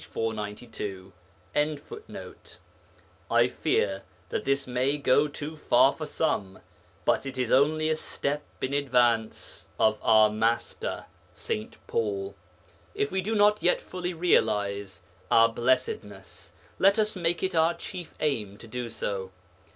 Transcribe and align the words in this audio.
492.] 0.11 1.13
I 3.29 3.47
fear 3.47 4.01
that 4.29 4.45
this 4.45 4.65
may 4.65 4.97
go 4.97 5.27
too 5.27 5.55
far 5.55 5.93
for 5.93 6.07
some, 6.07 6.57
but 7.05 7.27
it 7.27 7.37
is 7.37 7.51
only 7.51 7.87
a 7.87 7.95
step 7.95 8.43
in 8.61 8.73
advance 8.73 9.69
of 9.77 9.99
our 10.01 10.31
Master, 10.31 11.05
St. 11.33 11.77
Paul. 11.85 12.33
If 12.95 13.11
we 13.11 13.21
do 13.21 13.35
not 13.35 13.61
yet 13.61 13.79
fully 13.79 14.15
realize 14.15 15.03
our 15.29 15.49
blessedness, 15.49 16.53
let 16.79 16.97
us 16.97 17.15
make 17.15 17.43
it 17.43 17.53
our 17.53 17.75
chief 17.75 18.15
aim 18.19 18.57
to 18.57 18.67
do 18.67 18.89
so. 18.89 19.29